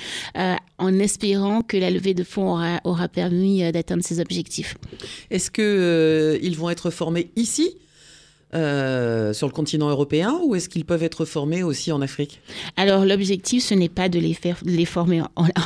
en 0.77 0.99
espérant 0.99 1.61
que 1.61 1.77
la 1.77 1.89
levée 1.89 2.13
de 2.13 2.23
fonds 2.23 2.51
aura, 2.51 2.79
aura 2.83 3.07
permis 3.07 3.71
d'atteindre 3.71 4.03
ces 4.03 4.19
objectifs. 4.19 4.75
Est-ce 5.31 5.51
que 5.51 6.39
ils 6.41 6.55
vont 6.55 6.69
être 6.69 6.89
formés 6.89 7.31
ici 7.35 7.77
euh, 8.55 9.33
sur 9.33 9.45
le 9.45 9.51
continent 9.51 9.89
européen 9.89 10.39
ou 10.45 10.55
est-ce 10.55 10.69
qu'ils 10.69 10.85
peuvent 10.85 11.03
être 11.03 11.25
formés 11.25 11.63
aussi 11.63 11.91
en 11.91 12.01
Afrique? 12.01 12.39
Alors 12.77 13.03
l'objectif, 13.03 13.61
ce 13.61 13.73
n'est 13.73 13.89
pas 13.89 14.07
de 14.07 14.19
les, 14.19 14.33
faire, 14.33 14.57
les 14.63 14.85
former 14.85 15.21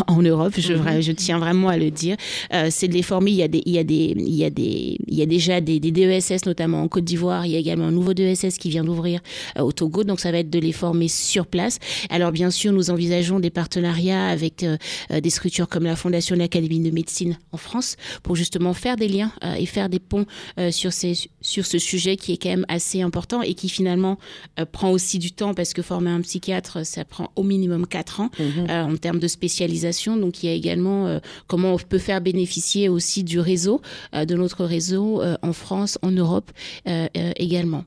en, 0.07 0.21
Europe, 0.23 0.53
je, 0.57 0.73
mhm. 0.73 0.99
je, 0.99 1.11
tiens 1.11 1.37
vraiment 1.37 1.69
à 1.69 1.77
le 1.77 1.91
dire. 1.91 2.17
Euh, 2.51 2.69
c'est 2.71 2.87
de 2.87 2.93
les 2.93 3.03
former. 3.03 3.29
Il 3.29 3.37
y 3.37 3.43
a, 3.43 3.47
des, 3.47 3.61
il 3.67 3.73
y 3.73 3.77
a, 3.77 3.83
des, 3.83 4.15
il 4.17 4.33
y 4.33 4.43
a, 4.43 4.49
des, 4.49 4.97
il 5.07 5.13
y 5.13 5.21
a 5.21 5.27
déjà 5.27 5.61
des, 5.61 5.79
des, 5.79 5.91
DESS, 5.91 6.47
notamment 6.47 6.81
en 6.81 6.87
Côte 6.87 7.03
d'Ivoire. 7.03 7.45
Il 7.45 7.51
y 7.51 7.55
a 7.55 7.59
également 7.59 7.85
un 7.85 7.91
nouveau 7.91 8.15
DESS 8.15 8.57
qui 8.57 8.71
vient 8.71 8.83
d'ouvrir 8.83 9.19
euh, 9.59 9.61
au 9.61 9.71
Togo. 9.71 10.03
Donc 10.03 10.19
ça 10.19 10.31
va 10.31 10.39
être 10.39 10.49
de 10.49 10.59
les 10.59 10.71
former 10.71 11.07
sur 11.07 11.45
place. 11.45 11.77
Alors 12.09 12.31
bien 12.31 12.49
sûr, 12.49 12.73
nous 12.73 12.89
envisageons 12.89 13.39
des 13.39 13.51
partenariats 13.51 14.27
avec 14.27 14.65
des 15.11 15.29
structures 15.29 15.67
comme 15.67 15.83
la 15.83 15.95
Fondation 15.95 16.35
de 16.35 16.41
l'Académie 16.41 16.79
de 16.79 16.89
médecine 16.89 17.37
en 17.51 17.57
France 17.57 17.95
pour 18.23 18.35
justement 18.35 18.73
faire 18.73 18.95
des 18.95 19.07
liens 19.07 19.31
et 19.57 19.65
faire 19.67 19.87
des 19.87 19.99
ponts 19.99 20.25
sur, 20.71 20.93
ces, 20.93 21.13
sur 21.41 21.65
ce 21.65 21.77
sujet 21.77 22.17
qui 22.17 22.33
est 22.33 22.37
quand 22.37 22.49
même 22.49 22.65
assez 22.71 23.01
important 23.01 23.41
et 23.41 23.53
qui 23.53 23.69
finalement 23.69 24.17
euh, 24.59 24.65
prend 24.65 24.91
aussi 24.91 25.19
du 25.19 25.31
temps 25.31 25.53
parce 25.53 25.73
que 25.73 25.81
former 25.81 26.09
un 26.09 26.21
psychiatre, 26.21 26.85
ça 26.85 27.05
prend 27.05 27.31
au 27.35 27.43
minimum 27.43 27.85
4 27.85 28.21
ans 28.21 28.29
mhm. 28.39 28.69
euh, 28.69 28.83
en 28.83 28.95
termes 28.95 29.19
de 29.19 29.27
spécialisation. 29.27 30.17
Donc 30.17 30.41
il 30.41 30.47
y 30.47 30.49
a 30.49 30.55
également 30.55 31.07
euh, 31.07 31.19
comment 31.47 31.73
on 31.73 31.77
peut 31.77 31.99
faire 31.99 32.21
bénéficier 32.21 32.89
aussi 32.89 33.23
du 33.23 33.39
réseau, 33.39 33.81
de 34.13 34.35
notre 34.35 34.63
réseau 34.63 35.21
en 35.41 35.53
France, 35.53 35.97
en 36.01 36.11
Europe 36.11 36.51
également. 37.35 37.83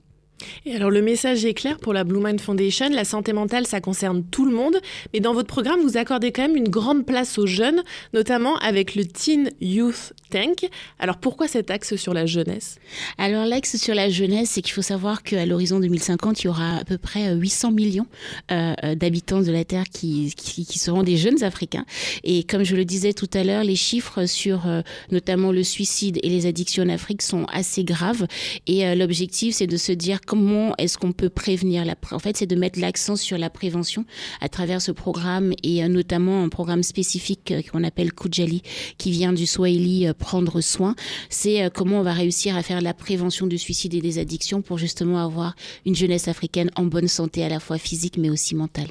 Et 0.66 0.74
alors 0.74 0.90
le 0.90 1.02
message 1.02 1.44
est 1.44 1.54
clair 1.54 1.78
pour 1.78 1.92
la 1.92 2.04
Blue 2.04 2.20
Mind 2.20 2.40
Foundation, 2.40 2.88
la 2.90 3.04
santé 3.04 3.32
mentale 3.32 3.66
ça 3.66 3.80
concerne 3.80 4.24
tout 4.24 4.44
le 4.44 4.54
monde, 4.54 4.76
mais 5.12 5.20
dans 5.20 5.32
votre 5.32 5.46
programme 5.46 5.80
vous 5.80 5.96
accordez 5.96 6.32
quand 6.32 6.42
même 6.42 6.56
une 6.56 6.68
grande 6.68 7.06
place 7.06 7.38
aux 7.38 7.46
jeunes, 7.46 7.82
notamment 8.12 8.56
avec 8.58 8.94
le 8.94 9.04
Teen 9.04 9.50
Youth 9.60 10.12
Tank. 10.30 10.68
Alors 10.98 11.18
pourquoi 11.18 11.48
cet 11.48 11.70
axe 11.70 11.96
sur 11.96 12.14
la 12.14 12.26
jeunesse? 12.26 12.78
Alors 13.18 13.46
l'axe 13.46 13.76
sur 13.76 13.94
la 13.94 14.08
jeunesse, 14.08 14.50
c'est 14.50 14.62
qu'il 14.62 14.72
faut 14.72 14.82
savoir 14.82 15.22
qu'à 15.22 15.46
l'horizon 15.46 15.80
2050, 15.80 16.42
il 16.42 16.46
y 16.46 16.48
aura 16.48 16.76
à 16.78 16.84
peu 16.84 16.98
près 16.98 17.34
800 17.34 17.70
millions 17.70 18.06
euh, 18.50 18.74
euh, 18.82 18.94
d'habitants 18.94 19.40
de 19.40 19.52
la 19.52 19.64
Terre 19.64 19.84
qui, 19.92 20.34
qui, 20.36 20.78
seront 20.78 21.02
des 21.02 21.16
jeunes 21.16 21.42
Africains. 21.44 21.86
Et 22.24 22.42
comme 22.42 22.64
je 22.64 22.74
le 22.74 22.84
disais 22.84 23.12
tout 23.12 23.30
à 23.34 23.44
l'heure, 23.44 23.62
les 23.62 23.76
chiffres 23.76 24.26
sur 24.26 24.66
euh, 24.66 24.82
notamment 25.10 25.52
le 25.52 25.62
suicide 25.62 26.18
et 26.22 26.28
les 26.28 26.46
addictions 26.46 26.82
en 26.82 26.88
Afrique 26.88 27.22
sont 27.22 27.44
assez 27.52 27.84
graves. 27.84 28.26
Et 28.66 28.94
l'objectif, 28.94 29.54
c'est 29.54 29.66
de 29.66 29.76
se 29.76 29.92
dire 29.92 30.20
comment 30.24 30.74
est-ce 30.78 30.98
qu'on 30.98 31.12
peut 31.12 31.28
prévenir 31.28 31.84
la 31.84 31.94
En 32.10 32.18
fait, 32.18 32.36
c'est 32.36 32.46
de 32.46 32.56
mettre 32.56 32.80
l'accent 32.80 33.16
sur 33.16 33.38
la 33.38 33.50
prévention 33.50 34.04
à 34.40 34.48
travers 34.48 34.82
ce 34.82 34.92
programme 34.92 35.52
et 35.62 35.84
euh, 35.84 35.88
notamment 35.88 36.42
un 36.42 36.48
programme 36.48 36.82
spécifique 36.82 37.52
euh, 37.52 37.62
qu'on 37.62 37.84
appelle 37.84 38.12
Kujali, 38.12 38.62
qui 38.98 39.10
vient 39.10 39.32
du 39.32 39.46
Swahili 39.46 40.06
euh, 40.06 40.12
prendre 40.14 40.60
soin. 40.60 40.94
C'est 41.28 41.70
comment 41.74 42.00
on 42.00 42.02
va 42.02 42.12
réussir 42.12 42.56
à 42.56 42.62
faire 42.62 42.80
la 42.80 42.94
prévention 42.94 43.46
du 43.46 43.58
suicide 43.58 43.94
et 43.94 44.00
des 44.00 44.18
addictions 44.18 44.62
pour 44.62 44.78
justement 44.78 45.18
avoir 45.18 45.54
une 45.86 45.94
jeunesse 45.94 46.28
africaine 46.28 46.70
en 46.76 46.84
bonne 46.84 47.08
santé 47.08 47.44
à 47.44 47.48
la 47.48 47.60
fois 47.60 47.78
physique 47.78 48.18
mais 48.18 48.30
aussi 48.30 48.54
mentale. 48.54 48.88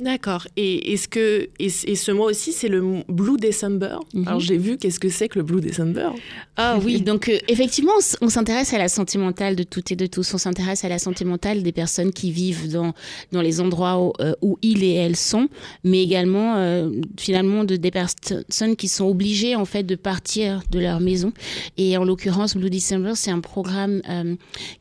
D'accord. 0.00 0.46
Et 0.56 0.94
est-ce 0.94 1.08
que 1.08 1.50
et, 1.58 1.68
ce 1.68 2.10
mois 2.10 2.26
aussi 2.26 2.52
c'est 2.52 2.68
le 2.68 3.02
Blue 3.08 3.36
December? 3.36 3.96
Mhm. 4.14 4.28
Alors 4.28 4.40
j'ai 4.40 4.56
vu 4.56 4.78
qu'est-ce 4.78 4.98
que 4.98 5.10
c'est 5.10 5.28
que 5.28 5.38
le 5.38 5.44
Blue 5.44 5.60
December? 5.60 6.08
Ah 6.56 6.78
oui, 6.82 7.02
donc 7.02 7.28
euh, 7.28 7.38
effectivement 7.48 7.92
on 8.22 8.30
s'intéresse 8.30 8.72
à 8.72 8.78
la 8.78 8.88
santé 8.88 9.18
mentale 9.18 9.56
de 9.56 9.62
toutes 9.62 9.92
et 9.92 9.96
de 9.96 10.06
tous. 10.06 10.32
On 10.32 10.38
s'intéresse 10.38 10.84
à 10.84 10.88
la 10.88 10.98
santé 10.98 11.24
mentale 11.24 11.62
des 11.62 11.72
personnes 11.72 12.12
qui 12.12 12.30
vivent 12.30 12.72
dans 12.72 12.94
dans 13.32 13.42
les 13.42 13.60
endroits 13.60 14.02
où, 14.02 14.12
euh, 14.20 14.32
où 14.40 14.58
ils 14.62 14.82
et 14.84 14.94
elles 14.94 15.16
sont, 15.16 15.48
mais 15.84 16.02
également 16.02 16.56
euh, 16.56 16.90
finalement 17.18 17.64
de 17.64 17.76
des 17.76 17.90
personnes 17.90 18.76
qui 18.76 18.88
sont 18.88 19.06
obligées 19.06 19.54
en 19.54 19.66
fait 19.66 19.82
de 19.82 19.96
partir 19.96 20.62
de 20.70 20.78
leur 20.78 21.00
maison. 21.00 21.32
Et 21.76 21.96
en 21.98 22.04
l'occurrence 22.04 22.56
Blue 22.56 22.70
December 22.70 23.12
c'est 23.16 23.30
un 23.30 23.40
programme 23.40 24.00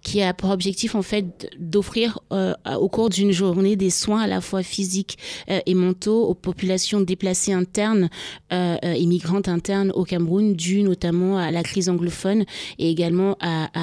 qui 0.02 0.22
a 0.22 0.34
pour 0.34 0.52
objectif 0.52 0.96
en 0.96 1.02
fait 1.02 1.50
d'offrir 1.60 2.20
au 2.32 2.90
cours 2.90 3.10
d'une 3.10 3.32
journée 3.32 3.76
des 3.76 3.90
soins 3.90 4.22
à 4.22 4.28
la 4.28 4.40
fois 4.42 4.64
physiques 4.64 5.09
euh, 5.50 5.60
et 5.66 5.76
mentaux 5.76 6.26
aux 6.26 6.34
populations 6.34 7.02
déplacées 7.02 7.54
internes 7.54 8.10
euh, 8.52 8.78
euh, 8.84 8.94
et 8.94 9.06
migrantes 9.06 9.48
internes 9.48 9.92
au 9.94 10.04
Cameroun, 10.04 10.54
dû 10.54 10.84
notamment 10.84 11.38
à 11.38 11.52
la 11.52 11.64
crise 11.64 11.90
anglophone 11.90 12.46
et 12.78 12.90
également 12.90 13.38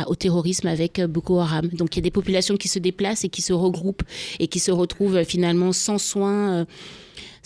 au 0.07 0.15
terrorisme 0.15 0.67
avec 0.67 1.01
Boko 1.01 1.39
Haram. 1.39 1.69
Donc 1.69 1.95
il 1.95 1.99
y 1.99 2.03
a 2.03 2.03
des 2.03 2.11
populations 2.11 2.57
qui 2.57 2.69
se 2.69 2.79
déplacent 2.79 3.25
et 3.25 3.29
qui 3.29 3.43
se 3.43 3.53
regroupent 3.53 4.03
et 4.39 4.49
qui 4.49 4.59
se 4.59 4.71
retrouvent 4.71 5.25
finalement 5.25 5.73
sans 5.73 5.99
soins 5.99 6.67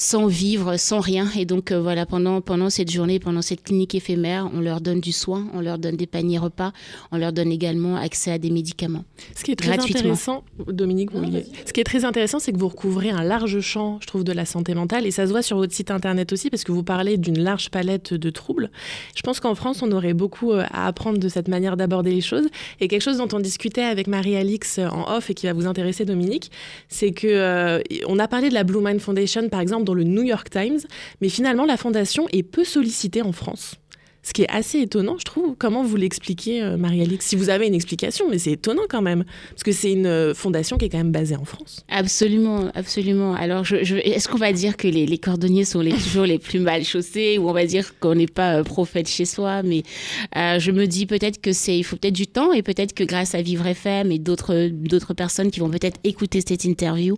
sans 0.01 0.29
vivre, 0.29 0.79
sans 0.79 1.01
rien. 1.01 1.29
Et 1.37 1.45
donc 1.45 1.71
euh, 1.71 1.81
voilà, 1.81 2.07
pendant, 2.07 2.41
pendant 2.41 2.71
cette 2.71 2.91
journée, 2.91 3.19
pendant 3.19 3.43
cette 3.43 3.63
clinique 3.63 3.95
éphémère, 3.95 4.51
on 4.55 4.61
leur 4.61 4.81
donne 4.81 4.99
du 4.99 5.13
soin, 5.13 5.47
on 5.53 5.61
leur 5.61 5.79
donne 5.79 5.97
des 5.97 6.07
paniers 6.07 6.39
repas, 6.39 6.73
on 7.13 7.19
leur 7.19 7.35
donne 7.35 7.53
également 7.53 7.97
accès 7.97 8.33
à 8.33 8.39
des 8.39 8.49
médicaments. 8.49 9.05
Ce 9.37 9.45
qui 9.45 9.53
est 9.53 9.57
très 9.57 9.79
intéressant, 9.79 10.43
Dominique, 10.69 11.13
vous 11.13 11.23
ce 11.67 11.73
qui 11.75 11.81
est 11.81 11.85
très 11.85 12.07
intéressant, 12.07 12.39
c'est 12.39 12.51
que 12.51 12.59
vous 12.59 12.69
recouvrez 12.69 13.11
un 13.11 13.23
large 13.23 13.61
champ, 13.61 13.99
je 14.01 14.07
trouve, 14.07 14.25
de 14.25 14.33
la 14.33 14.47
santé 14.47 14.73
mentale. 14.73 15.07
Et 15.07 15.11
ça 15.11 15.27
se 15.27 15.33
voit 15.33 15.43
sur 15.43 15.59
votre 15.59 15.75
site 15.75 15.91
internet 15.91 16.33
aussi, 16.33 16.49
parce 16.49 16.65
que 16.65 16.73
vous 16.73 16.83
parlez 16.83 17.19
d'une 17.19 17.39
large 17.39 17.69
palette 17.69 18.15
de 18.15 18.31
troubles. 18.31 18.71
Je 19.15 19.21
pense 19.21 19.39
qu'en 19.39 19.55
France, 19.55 19.83
on 19.83 19.93
aurait 19.93 20.15
beaucoup 20.15 20.53
euh, 20.53 20.65
à 20.73 20.87
apprendre 20.87 21.19
de 21.19 21.29
cette 21.29 21.49
manière 21.49 21.77
d'aborder 21.77 22.11
les 22.11 22.23
choses. 22.23 22.49
Et 22.81 22.89
quelque 22.89 23.03
chose 23.03 23.19
dont 23.19 23.29
on 23.35 23.39
discutait 23.41 23.83
avec 23.83 24.07
Marie-Alix 24.07 24.79
euh, 24.79 24.89
en 24.89 25.15
off 25.15 25.29
et 25.29 25.35
qui 25.35 25.45
va 25.45 25.53
vous 25.53 25.67
intéresser, 25.67 26.07
Dominique, 26.07 26.51
c'est 26.89 27.13
que 27.13 27.83
on 28.07 28.19
a 28.19 28.29
parlé 28.29 28.49
de 28.49 28.55
la 28.55 28.65
Blue 28.65 28.81
Mind 28.81 29.01
Foundation, 29.01 29.47
par 29.51 29.61
exemple, 29.61 29.90
le 29.95 30.05
New 30.05 30.23
York 30.23 30.51
Times, 30.51 30.81
mais 31.21 31.29
finalement 31.29 31.65
la 31.65 31.77
fondation 31.77 32.27
est 32.33 32.43
peu 32.43 32.65
sollicitée 32.65 33.23
en 33.23 33.33
France. 33.33 33.77
Ce 34.23 34.33
qui 34.35 34.43
est 34.43 34.51
assez 34.51 34.81
étonnant, 34.81 35.17
je 35.19 35.25
trouve. 35.25 35.55
Comment 35.59 35.83
vous 35.83 35.97
l'expliquez, 35.97 36.63
euh, 36.63 36.77
Marie-Alix 36.77 37.25
Si 37.25 37.37
vous 37.37 37.49
avez 37.49 37.67
une 37.67 37.75
explication, 37.75 38.29
mais 38.29 38.39
c'est 38.39 38.53
étonnant 38.53 38.83
quand 38.89 39.01
même. 39.01 39.25
Parce 39.51 39.63
que 39.63 39.73
c'est 39.73 39.93
une 39.93 40.07
euh, 40.07 40.35
fondation 40.35 40.77
qui 40.77 40.85
est 40.85 40.89
quand 40.91 40.99
même 40.99 41.13
basée 41.13 41.37
en 41.37 41.45
France. 41.45 41.85
Absolument, 41.89 42.71
absolument. 42.75 43.35
Alors, 43.35 43.65
est-ce 43.73 44.29
qu'on 44.29 44.39
va 44.39 44.53
dire 44.53 44.77
que 44.77 44.89
les, 44.89 45.07
les 45.07 45.19
cordonniers 45.19 45.65
sont 45.65 45.81
les, 45.81 45.93
toujours 45.93 46.25
les 46.25 46.39
plus 46.39 46.61
mal 46.61 46.85
chaussés 46.85 47.39
ou 47.39 47.49
on 47.49 47.53
va 47.53 47.65
dire 47.65 47.99
qu'on 47.99 48.15
n'est 48.15 48.27
pas 48.27 48.57
euh, 48.57 48.63
prophète 48.63 49.09
chez 49.09 49.25
soi 49.25 49.63
Mais 49.63 49.85
euh, 50.37 50.59
je 50.59 50.71
me 50.71 50.87
dis 50.87 51.07
peut-être 51.07 51.41
que 51.41 51.53
c'est, 51.53 51.79
il 51.79 51.83
faut 51.83 51.97
peut-être 51.97 52.15
du 52.15 52.27
temps 52.27 52.53
et 52.53 52.63
peut-être 52.63 52.93
que 52.93 53.05
grâce 53.05 53.35
à 53.35 53.41
Vivre 53.41 53.67
FM 53.67 54.13
et 54.13 54.19
d'autres, 54.19 54.69
d'autres 54.69 55.15
personnes 55.15 55.51
qui 55.51 55.61
vont 55.61 55.71
peut-être 55.71 55.99
écouter 56.05 56.43
cette 56.47 56.65
interview, 56.65 57.17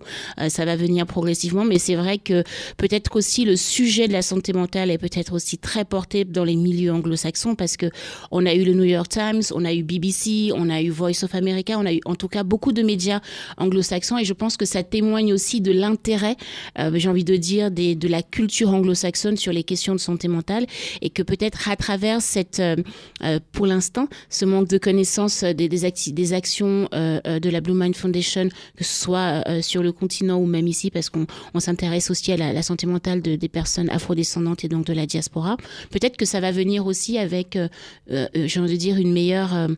ça 0.49 0.64
va 0.64 0.76
venir 0.76 1.06
progressivement. 1.06 1.64
Mais 1.64 1.78
c'est 1.78 1.97
vrai 1.97 2.18
que 2.18 2.44
peut-être 2.76 3.11
qu'aussi 3.11 3.44
le 3.44 3.56
sujet 3.56 4.06
de 4.06 4.12
la 4.12 4.23
santé 4.23 4.52
mentale 4.52 4.90
est 4.90 4.99
peut-être 4.99 5.32
aussi 5.32 5.59
très 5.59 5.85
porté 5.85 6.25
dans 6.25 6.44
les 6.44 6.56
milieux 6.56 6.91
anglo-saxons 6.92 7.54
parce 7.54 7.76
que 7.76 7.87
on 8.30 8.46
a 8.46 8.54
eu 8.54 8.64
le 8.64 8.75
New 8.75 8.84
York 8.84 9.08
Times, 9.08 9.42
on 9.54 9.64
a 9.64 9.72
eu 9.72 9.82
BBC, 9.82 10.50
on 10.54 10.70
a 10.70 10.80
eu 10.82 10.90
Voice 10.90 11.25
of 11.25 11.34
America, 11.34 11.78
on 11.78 11.87
a 11.87 11.92
eu 11.92 12.00
en 12.04 12.14
tout 12.14 12.28
cas 12.28 12.42
beaucoup 12.42 12.72
de 12.72 12.82
médias 12.82 13.20
anglo-saxons 13.56 14.18
et 14.18 14.25
je 14.25 14.32
pense 14.32 14.56
que 14.56 14.64
ça 14.64 14.82
témoigne 14.82 15.32
aussi 15.32 15.61
de 15.61 15.72
l'intérêt, 15.72 16.37
euh, 16.78 16.90
j'ai 16.94 17.08
envie 17.08 17.25
de 17.25 17.37
dire, 17.37 17.70
de 17.70 18.08
la 18.08 18.22
culture 18.22 18.70
anglo-saxonne 18.70 19.37
sur 19.37 19.52
les 19.52 19.64
questions 19.64 19.94
de 19.94 20.00
santé 20.00 20.28
mentale 20.28 20.66
et 21.00 21.11
que 21.11 21.22
peut-être 21.22 21.68
à 21.68 21.76
travers 21.76 22.20
cette, 22.22 22.61
euh, 22.61 22.76
euh, 23.22 23.38
pour 23.52 23.66
l'instant, 23.66 24.08
ce 24.30 24.44
manque 24.44 24.68
de 24.68 24.78
connaissance 24.78 25.44
des, 25.44 25.68
des, 25.68 25.84
acti- 25.84 26.12
des 26.12 26.32
actions 26.32 26.88
de 26.92 27.50
la 27.50 27.61
Blue 27.61 27.75
Mind 27.75 27.96
Foundation, 27.96 28.49
que 28.76 28.84
ce 28.84 29.02
soit 29.02 29.44
sur 29.62 29.82
le 29.82 29.92
continent 29.92 30.38
ou 30.38 30.46
même 30.46 30.66
ici, 30.66 30.90
parce 30.90 31.11
qu'on 31.11 31.26
on 31.54 31.61
s'intéresse 31.61 32.11
aussi 32.11 32.32
à 32.32 32.37
la, 32.37 32.62
santé 32.62 32.87
mentale 32.87 33.22
de, 33.22 33.37
des 33.37 33.49
personnes 33.49 33.90
afrodescendantes 33.90 34.64
et 34.64 34.68
donc 34.68 34.87
de 34.87 34.92
la 34.92 35.06
diaspora, 35.06 35.56
peut-être 35.90 36.16
que 36.16 36.25
ça 36.25 36.40
va 36.40 36.50
venir 36.52 36.81
aussi 36.86 37.18
avec, 37.18 37.56
euh, 37.56 37.68
euh, 38.10 38.26
j'ai 38.34 38.60
envie 38.60 38.72
de 38.72 38.78
dire, 38.78 38.96
une 38.96 39.12
meilleure 39.12 39.54
euh, 39.54 39.68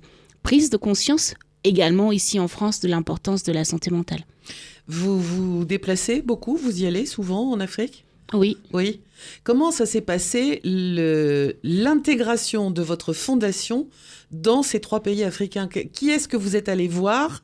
prise 0.42 0.70
de 0.70 0.76
conscience 0.76 1.34
également 1.64 2.12
ici 2.12 2.38
en 2.38 2.49
France 2.49 2.80
de 2.80 2.88
l'importance 2.88 3.42
de 3.42 3.52
la 3.52 3.64
santé 3.64 3.90
mentale. 3.90 4.25
Vous 4.87 5.18
vous 5.18 5.64
déplacez 5.64 6.20
beaucoup? 6.20 6.56
Vous 6.56 6.82
y 6.82 6.87
allez 6.87 7.06
souvent 7.06 7.50
en 7.50 7.61
Afrique? 7.61 8.04
Oui. 8.32 8.58
Oui. 8.73 9.00
Comment 9.42 9.71
ça 9.71 9.87
s'est 9.87 10.00
passé 10.00 10.61
l'intégration 10.64 12.71
de 12.71 12.83
votre 12.83 13.12
fondation 13.12 13.88
dans 14.30 14.62
ces 14.62 14.80
trois 14.80 15.00
pays 15.00 15.25
africains? 15.25 15.68
Qui 15.68 16.11
est-ce 16.11 16.28
que 16.28 16.37
vous 16.37 16.56
êtes 16.56 16.68
allé 16.68 16.88
voir 16.88 17.42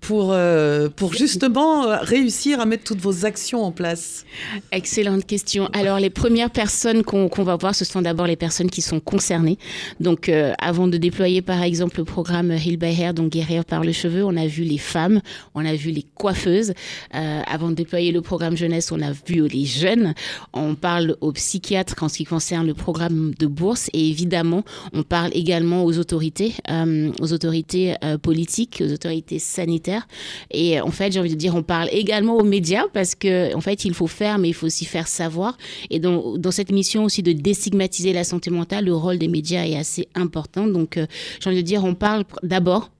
pour, 0.00 0.32
euh, 0.32 0.88
pour 0.88 1.14
justement 1.14 1.84
euh, 1.84 1.96
réussir 2.00 2.60
à 2.60 2.66
mettre 2.66 2.84
toutes 2.84 3.00
vos 3.00 3.24
actions 3.24 3.62
en 3.62 3.72
place? 3.72 4.24
Excellente 4.72 5.26
question. 5.26 5.68
Alors, 5.72 6.00
les 6.00 6.10
premières 6.10 6.50
personnes 6.50 7.04
qu'on 7.04 7.42
va 7.42 7.56
voir, 7.56 7.74
ce 7.74 7.84
sont 7.84 8.02
d'abord 8.02 8.26
les 8.26 8.36
personnes 8.36 8.70
qui 8.70 8.82
sont 8.82 9.00
concernées. 9.00 9.58
Donc, 10.00 10.28
euh, 10.28 10.52
avant 10.58 10.88
de 10.88 10.96
déployer, 10.96 11.42
par 11.42 11.62
exemple, 11.62 11.98
le 11.98 12.04
programme 12.04 12.50
Heal 12.50 12.76
by 12.76 13.00
Hair, 13.00 13.14
donc 13.14 13.30
guérir 13.30 13.64
par 13.64 13.84
le 13.84 13.92
cheveu, 13.92 14.24
on 14.24 14.36
a 14.36 14.46
vu 14.46 14.62
les 14.62 14.78
femmes, 14.78 15.20
on 15.54 15.64
a 15.64 15.74
vu 15.74 15.90
les 15.90 16.04
coiffeuses. 16.14 16.72
Avant 17.12 17.68
de 17.68 17.74
déployer 17.74 18.12
le 18.12 18.22
programme 18.22 18.56
jeunesse, 18.56 18.90
on 18.92 19.00
a 19.00 19.12
vu 19.12 19.46
les 19.46 19.64
jeunes. 19.64 20.14
On 20.52 20.74
parle 20.74 21.03
aux 21.20 21.32
psychiatres 21.32 22.02
en 22.02 22.08
ce 22.08 22.18
qui 22.18 22.24
concerne 22.24 22.66
le 22.66 22.74
programme 22.74 23.34
de 23.38 23.46
bourse. 23.46 23.90
Et 23.92 24.08
évidemment, 24.08 24.64
on 24.92 25.02
parle 25.02 25.30
également 25.34 25.84
aux 25.84 25.98
autorités, 25.98 26.54
euh, 26.70 27.10
aux 27.20 27.32
autorités 27.32 27.94
euh, 28.04 28.18
politiques, 28.18 28.82
aux 28.84 28.92
autorités 28.92 29.38
sanitaires. 29.38 30.06
Et 30.50 30.80
en 30.80 30.90
fait, 30.90 31.12
j'ai 31.12 31.20
envie 31.20 31.30
de 31.30 31.34
dire, 31.34 31.54
on 31.54 31.62
parle 31.62 31.88
également 31.92 32.36
aux 32.36 32.44
médias 32.44 32.84
parce 32.92 33.14
que, 33.14 33.54
en 33.54 33.60
fait, 33.60 33.84
il 33.84 33.94
faut 33.94 34.06
faire, 34.06 34.38
mais 34.38 34.48
il 34.48 34.54
faut 34.54 34.66
aussi 34.66 34.84
faire 34.84 35.08
savoir. 35.08 35.56
Et 35.90 35.98
dans, 35.98 36.36
dans 36.38 36.50
cette 36.50 36.72
mission 36.72 37.04
aussi 37.04 37.22
de 37.22 37.32
déstigmatiser 37.32 38.12
la 38.12 38.24
santé 38.24 38.50
mentale, 38.50 38.86
le 38.86 38.94
rôle 38.94 39.18
des 39.18 39.28
médias 39.28 39.64
est 39.64 39.76
assez 39.76 40.08
important. 40.14 40.66
Donc, 40.66 40.96
euh, 40.96 41.06
j'ai 41.40 41.50
envie 41.50 41.62
de 41.62 41.66
dire, 41.66 41.84
on 41.84 41.94
parle 41.94 42.24
d'abord 42.42 42.90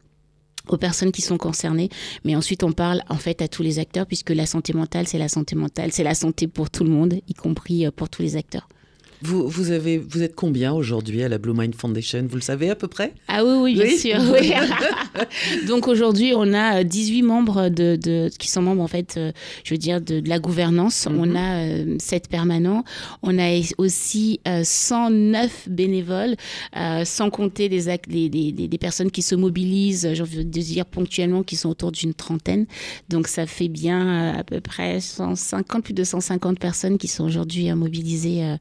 aux 0.69 0.77
personnes 0.77 1.13
qui 1.13 1.23
sont 1.23 1.39
concernées, 1.39 1.91
mais 2.25 2.37
ensuite 2.37 2.63
on 2.63 2.73
parle 2.73 3.03
en 3.09 3.17
fait 3.17 3.43
à 3.43 3.49
tous 3.49 3.63
les 3.63 3.79
acteurs 3.79 4.07
puisque 4.07 4.31
la 4.31 4.47
santé 4.47 4.73
mentale, 4.73 5.07
c'est 5.07 5.19
la 5.19 5.29
santé 5.29 5.57
mentale, 5.57 5.93
c'est 5.93 6.05
la 6.05 6.15
santé 6.15 6.49
pour 6.49 6.71
tout 6.71 6.85
le 6.85 6.91
monde, 6.91 7.15
y 7.29 7.35
compris 7.35 7.87
euh, 7.87 7.91
pour 7.91 8.09
tous 8.09 8.23
les 8.23 8.37
acteurs. 8.37 8.69
Vous, 9.25 9.49
vous, 9.49 9.71
avez, 9.71 9.99
vous 9.99 10.23
êtes 10.23 10.35
combien 10.35 10.73
aujourd'hui 10.73 11.23
à 11.23 11.29
la 11.29 11.39
Blue 11.39 11.53
Mind 11.55 11.75
Foundation? 11.75 12.27
Vous 12.29 12.37
le 12.37 12.43
savez 12.43 12.71
à 12.71 12.75
peu 12.77 12.89
près? 12.89 13.15
Ah 13.29 13.45
oui, 13.45 13.53
oui, 13.61 13.75
bien 13.75 13.85
Oui. 13.85 13.99
sûr. 13.99 14.17
oui. 14.33 14.53
Donc 15.69 15.89
aujourd'hui, 15.89 16.33
on 16.37 16.53
a 16.53 16.81
euh, 16.81 16.85
18 16.85 17.23
membres 17.23 17.69
de, 17.69 17.97
de, 17.97 18.31
qui 18.39 18.51
sont 18.51 18.63
membres, 18.63 18.83
en 18.83 18.89
fait, 18.89 19.15
euh, 19.17 19.33
je 19.65 19.75
veux 19.75 19.79
dire, 19.79 20.01
de, 20.01 20.21
de 20.21 20.29
la 20.29 20.39
gouvernance. 20.39 21.07
Mhm. 21.09 21.19
On 21.19 21.35
a 21.35 21.57
euh, 21.65 21.97
7 21.99 22.29
permanents. 22.29 22.85
On 23.23 23.39
a 23.39 23.61
aussi 23.79 24.41
euh, 24.47 24.63
109 24.65 25.69
bénévoles, 25.71 26.37
euh, 26.77 27.05
sans 27.05 27.31
compter 27.31 27.69
des 27.69 28.79
personnes 28.79 29.11
qui 29.11 29.23
se 29.23 29.35
mobilisent, 29.35 30.11
je 30.15 30.23
veux 30.23 30.45
dire 30.45 30.85
ponctuellement, 30.87 31.43
qui 31.43 31.57
sont 31.57 31.71
autour 31.71 31.93
d'une 31.93 32.15
trentaine. 32.15 32.67
Donc 33.09 33.29
ça 33.29 33.47
fait 33.47 33.69
bien 33.69 34.35
euh, 34.35 34.41
à 34.41 34.45
peu 34.45 34.61
près 34.61 35.01
150, 35.01 35.85
plus 35.85 35.95
de 35.95 36.05
150 36.05 36.59
personnes 36.59 36.99
qui 36.99 37.09
sont 37.09 37.25
aujourd'hui 37.25 37.71
euh, 37.71 37.75
mobilisées 37.77 38.45
euh, 38.45 38.57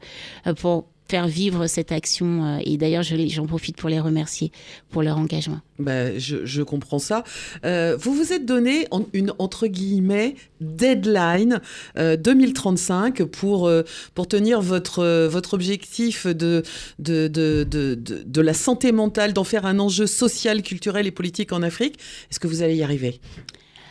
euh, 0.48 0.53
pour 0.54 0.88
faire 1.10 1.28
vivre 1.28 1.68
cette 1.68 1.92
action. 1.92 2.44
euh, 2.44 2.60
et 2.64 2.78
d'ailleurs, 2.78 3.04
j'en 3.04 3.46
profite 3.46 3.78
pour 3.78 3.90
les 3.90 4.00
remercier 4.00 4.52
pour 4.90 5.04
leur 5.04 5.18
engagement. 5.18 5.60
Ben, 5.80 6.18
je, 6.18 6.62
comprends 6.62 7.00
ça. 7.00 7.24
Euh, 7.66 7.98
vous 8.00 8.14
vous 8.14 8.32
êtes 8.32 8.46
donné 8.46 8.88
une, 9.14 9.34
entre 9.38 9.68
guillemets, 9.68 10.36
deadline 10.62 11.60
euh, 11.98 12.16
2035 12.16 13.24
pour, 13.24 13.68
euh, 13.68 13.84
pour 14.16 14.28
tenir 14.28 14.62
votre, 14.62 15.28
votre 15.28 15.56
objectif 15.56 16.26
de, 16.26 16.64
de, 17.00 17.28
de, 17.28 17.66
de 17.66 18.42
la 18.42 18.54
santé 18.54 18.92
mentale, 18.92 19.34
d'en 19.34 19.44
faire 19.44 19.66
un 19.66 19.80
enjeu 19.80 20.08
social, 20.08 20.62
culturel 20.62 21.06
et 21.06 21.12
politique 21.12 21.52
en 21.52 21.64
Afrique. 21.64 22.00
Est-ce 22.32 22.40
que 22.40 22.48
vous 22.48 22.62
allez 22.62 22.76
y 22.76 22.84
arriver? 22.84 23.20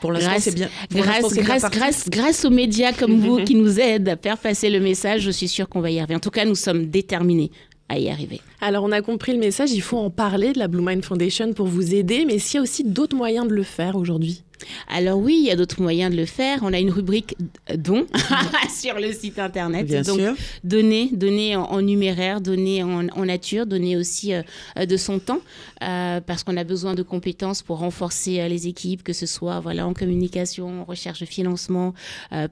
Pour 0.03 0.11
l'instant, 0.11 0.33
c'est 0.41 0.55
bien. 0.55 0.69
pour 0.91 1.01
Grâce, 1.01 1.33
grâce, 1.33 1.71
grâce, 1.71 2.11
grâce 2.11 2.45
aux 2.45 2.51
médias 2.51 2.93
comme 2.93 3.21
vous 3.21 3.37
qui 3.45 3.55
nous 3.55 3.79
aident 3.79 4.09
à 4.09 4.17
faire 4.17 4.37
passer 4.37 4.69
le 4.69 4.81
message, 4.81 5.21
je 5.21 5.31
suis 5.31 5.47
sûre 5.47 5.69
qu'on 5.69 5.81
va 5.81 5.93
y 5.93 6.01
arriver. 6.01 6.17
En 6.17 6.21
tout 6.21 6.31
cas, 6.31 6.45
nous 6.45 6.57
sommes 6.57 6.87
déterminés 6.87 7.53
à 7.89 8.01
y 8.01 8.11
arriver. 8.11 8.41
Alors, 8.61 8.83
on 8.83 8.91
a 8.91 9.01
compris 9.01 9.33
le 9.33 9.39
message, 9.39 9.71
il 9.71 9.81
faut 9.81 9.99
en 9.99 10.11
parler 10.11 10.53
de 10.55 10.59
la 10.59 10.67
Blue 10.67 10.83
Mind 10.83 11.05
Foundation 11.05 11.53
pour 11.53 11.69
vous 11.69 11.95
aider, 11.95 12.25
mais 12.27 12.41
s'il 12.41 12.57
y 12.57 12.59
a 12.59 12.63
aussi 12.63 12.83
d'autres 12.83 13.15
moyens 13.15 13.47
de 13.47 13.55
le 13.55 13.63
faire 13.63 13.95
aujourd'hui? 13.95 14.43
Alors 14.89 15.19
oui, 15.19 15.37
il 15.41 15.47
y 15.47 15.51
a 15.51 15.57
d'autres 15.57 15.81
moyens 15.81 16.11
de 16.13 16.17
le 16.17 16.27
faire. 16.27 16.61
On 16.63 16.73
a 16.73 16.79
une 16.79 16.91
rubrique 16.91 17.37
dons 17.77 18.07
sur 18.81 18.99
le 18.99 19.13
site 19.13 19.39
internet. 19.39 19.87
Bien 19.87 20.03
Donc, 20.03 20.19
sûr. 20.19 20.35
donner, 20.65 21.09
donner 21.13 21.57
en, 21.57 21.63
en 21.65 21.83
numéraire, 21.83 22.41
donner 22.41 22.83
en, 22.83 23.09
en 23.09 23.25
nature, 23.25 23.67
donner 23.67 23.97
aussi 23.97 24.33
euh, 24.35 24.43
euh, 24.79 24.87
de 24.87 24.97
son 24.97 25.19
temps, 25.19 25.41
euh, 25.83 26.21
parce 26.21 26.45
qu'on 26.45 26.57
a 26.57 26.65
besoin 26.65 26.95
de 26.95 27.03
compétences 27.03 27.63
pour 27.63 27.79
renforcer 27.79 28.41
euh, 28.41 28.49
les 28.49 28.67
équipes, 28.69 29.03
que 29.03 29.13
ce 29.13 29.27
soit 29.27 29.61
voilà 29.61 29.87
en 29.87 29.95
communication, 29.95 30.83
en 30.83 30.85
recherche 30.85 31.21
de 31.21 31.27
financement, 31.27 31.95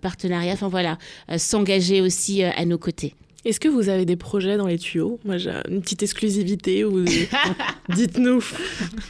partenariat, 0.00 0.52
enfin 0.52 0.69
voilà, 0.69 0.99
s'engager 1.37 2.00
aussi 2.00 2.43
à 2.43 2.64
nos 2.64 2.79
côtés. 2.79 3.14
Est-ce 3.44 3.59
que 3.59 3.68
vous 3.68 3.88
avez 3.88 4.04
des 4.04 4.16
projets 4.16 4.59
dans 4.59 4.66
les 4.66 4.78
tuyaux? 4.78 5.18
Moi, 5.25 5.38
j'ai 5.38 5.52
une 5.70 5.80
petite 5.80 6.02
exclusivité. 6.02 6.85
Dites-nous. 7.88 8.44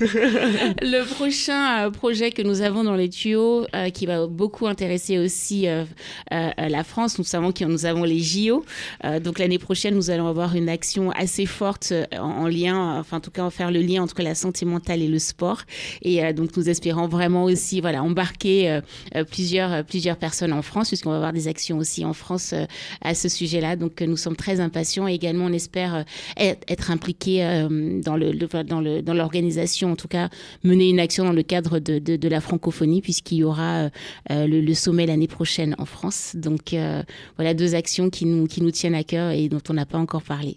Le 0.01 1.05
prochain 1.05 1.87
euh, 1.87 1.91
projet 1.91 2.31
que 2.31 2.41
nous 2.43 2.61
avons 2.61 2.85
dans 2.85 2.95
les 2.95 3.09
tuyaux, 3.09 3.67
euh, 3.75 3.91
qui 3.91 4.07
va 4.07 4.29
beaucoup 4.29 4.69
intéresser 4.69 5.19
aussi 5.19 5.67
euh, 5.67 5.85
euh, 6.33 6.51
la 6.57 6.85
France, 6.85 7.19
nous 7.19 7.25
savons 7.25 7.51
que 7.51 7.65
nous 7.65 7.87
avons 7.87 8.05
les 8.05 8.21
JO. 8.21 8.65
Donc 9.23 9.39
l'année 9.39 9.59
prochaine, 9.59 9.95
nous 9.95 10.11
allons 10.11 10.29
avoir 10.29 10.55
une 10.55 10.69
action 10.69 11.11
assez 11.11 11.47
forte 11.47 11.93
en, 12.13 12.43
en 12.43 12.47
lien, 12.47 12.99
enfin 13.01 13.17
en 13.17 13.21
tout 13.21 13.31
cas, 13.31 13.43
en 13.43 13.51
faire 13.51 13.71
le 13.71 13.81
lien 13.81 14.03
entre 14.03 14.23
la 14.23 14.35
santé 14.35 14.65
mentale 14.65 15.03
et 15.03 15.09
le 15.09 15.19
sport. 15.19 15.63
Et 16.03 16.33
donc 16.33 16.57
nous 16.57 16.69
espérons 16.69 17.09
vraiment 17.09 17.45
aussi, 17.45 17.81
voilà, 17.81 18.03
embarquer 18.03 18.81
plusieurs 19.31 19.85
plusieurs 19.85 20.17
personnes 20.17 20.53
en 20.53 20.63
France, 20.63 20.89
puisqu'on 20.89 21.11
va 21.11 21.17
avoir 21.17 21.33
des 21.33 21.49
actions 21.49 21.79
aussi 21.79 22.05
en 22.05 22.13
France 22.13 22.55
à 23.03 23.15
ce 23.15 23.29
sujet-là. 23.29 23.77
Donc 23.77 24.01
nous 24.01 24.17
sommes 24.21 24.37
très 24.37 24.61
impatients 24.61 25.09
et 25.09 25.15
également 25.15 25.47
on 25.47 25.53
espère 25.53 25.95
euh, 25.95 26.55
être, 26.69 26.91
impliqués 26.91 27.45
euh, 27.45 28.01
dans 28.01 28.17
le, 28.17 28.33
le- 28.33 28.65
dans 28.65 28.81
le 28.81 29.03
dans 29.03 29.15
l'organisation, 29.15 29.93
en 29.93 29.97
tout 29.97 30.09
cas 30.09 30.29
mener 30.65 30.89
une 30.89 31.01
action 31.01 31.25
dans 31.25 31.33
le 31.33 31.43
cadre 31.43 31.79
de, 31.79 31.99
de, 31.99 32.17
de 32.17 32.29
la 32.29 32.41
francophonie, 32.41 33.01
puisqu'il 33.03 33.39
y 33.39 33.45
aura 33.45 33.91
euh, 34.31 34.47
le, 34.47 34.61
le 34.61 34.75
sommet 34.75 35.07
l'année 35.07 35.29
prochaine 35.29 35.75
en 35.79 35.85
France. 35.87 36.33
Donc 36.37 36.75
voilà 37.37 37.55
deux 37.55 37.75
actions 37.75 38.11
qui 38.11 38.27
nous, 38.27 38.47
qui 38.47 38.63
nous 38.63 38.71
tiennent 38.71 38.95
à 38.95 39.05
cœur 39.05 39.31
et 39.33 39.49
dont 39.49 39.61
on 39.69 39.75
n'a 39.75 39.87
pas 39.87 39.99
encore 39.99 40.23
parlé. 40.23 40.57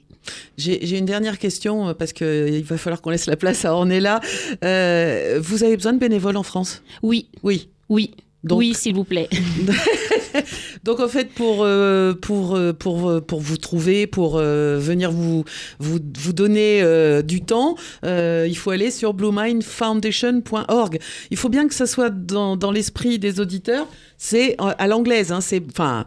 J'ai 0.58 0.86
j'ai 0.86 0.98
une 0.98 1.06
dernière 1.06 1.38
question 1.38 1.94
parce 1.96 2.14
qu'il 2.14 2.64
va 2.64 2.78
falloir 2.78 3.02
qu'on 3.02 3.10
laisse 3.10 3.26
la 3.28 3.36
place 3.36 3.66
à 3.66 3.74
Ornella. 3.74 4.22
Euh, 4.64 5.40
vous 5.44 5.64
avez 5.64 5.76
besoin 5.76 5.94
de 5.94 6.00
bénévoles 6.00 6.38
en 6.38 6.44
France? 6.44 6.82
Oui, 7.02 7.28
Oui. 7.44 7.68
oui, 7.90 8.12
Donc- 8.44 8.60
oui, 8.60 8.74
s'il 8.74 8.96
vous 8.96 9.04
plaît. 9.04 9.28
Donc 10.84 11.00
en 11.00 11.08
fait, 11.08 11.30
pour, 11.30 11.64
euh, 11.64 12.14
pour, 12.14 12.56
euh, 12.56 12.74
pour, 12.74 13.10
euh, 13.10 13.22
pour 13.22 13.40
vous 13.42 13.58
trouver, 13.58 14.08
pour 14.08 14.38
venir 14.38 15.12
vous, 15.12 15.44
vous, 15.80 16.00
vous 16.18 16.34
donner 16.34 16.84
du 17.24 17.42
temps, 17.42 17.76
il 18.04 18.58
faut 18.58 18.72
aller 18.72 18.92
sur 18.92 19.14
bluemindfoundation.org. 19.14 21.00
Il 21.32 21.38
faut 21.38 21.50
bien 21.50 21.68
que 21.68 21.74
ça 21.74 21.86
soit 21.86 22.10
dans, 22.10 22.58
dans 22.58 22.72
l'esprit 22.72 23.20
des 23.20 23.40
auditeurs. 23.40 23.88
C'est 24.18 24.56
à 24.60 24.88
l'anglaise, 24.88 25.32
hein, 25.32 25.42
c'est 25.42 25.62
enfin 25.70 26.06